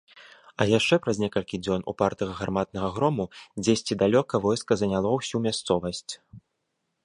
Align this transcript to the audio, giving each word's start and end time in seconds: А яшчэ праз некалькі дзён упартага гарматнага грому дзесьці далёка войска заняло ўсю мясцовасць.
А 0.63 0.65
яшчэ 0.69 0.95
праз 1.03 1.19
некалькі 1.23 1.59
дзён 1.65 1.83
упартага 1.93 2.33
гарматнага 2.41 2.89
грому 2.97 3.27
дзесьці 3.63 3.99
далёка 4.03 4.43
войска 4.49 4.71
заняло 4.85 5.09
ўсю 5.21 5.45
мясцовасць. 5.49 6.13